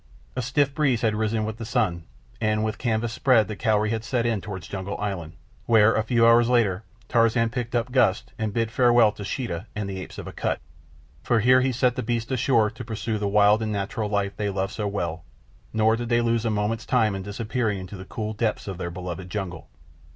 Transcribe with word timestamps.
A 0.35 0.41
stiff 0.41 0.73
breeze 0.73 1.01
had 1.01 1.13
risen 1.13 1.45
with 1.45 1.57
the 1.57 1.63
sun, 1.63 2.05
and 2.41 2.63
with 2.63 2.79
canvas 2.79 3.13
spread 3.13 3.47
the 3.47 3.55
Cowrie 3.55 4.01
set 4.01 4.25
in 4.25 4.41
toward 4.41 4.63
Jungle 4.63 4.97
Island, 4.97 5.33
where 5.67 5.93
a 5.93 6.01
few 6.01 6.25
hours 6.25 6.49
later, 6.49 6.81
Tarzan 7.07 7.51
picked 7.51 7.75
up 7.75 7.91
Gust 7.91 8.33
and 8.39 8.51
bid 8.51 8.71
farewell 8.71 9.11
to 9.11 9.23
Sheeta 9.23 9.67
and 9.75 9.87
the 9.87 9.99
apes 9.99 10.17
of 10.17 10.27
Akut, 10.27 10.59
for 11.21 11.39
here 11.41 11.61
he 11.61 11.71
set 11.71 11.95
the 11.95 12.01
beasts 12.01 12.31
ashore 12.31 12.71
to 12.71 12.83
pursue 12.83 13.19
the 13.19 13.27
wild 13.27 13.61
and 13.61 13.71
natural 13.71 14.09
life 14.09 14.35
they 14.37 14.49
loved 14.49 14.73
so 14.73 14.87
well; 14.87 15.23
nor 15.71 15.95
did 15.95 16.09
they 16.09 16.21
lose 16.21 16.45
a 16.45 16.49
moment's 16.49 16.87
time 16.87 17.13
in 17.13 17.21
disappearing 17.21 17.77
into 17.77 17.95
the 17.95 18.03
cool 18.05 18.33
depths 18.33 18.67
of 18.67 18.79
their 18.79 18.89
beloved 18.89 19.29
jungle. 19.29 19.69